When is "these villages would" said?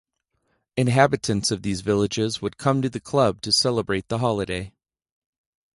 1.61-2.57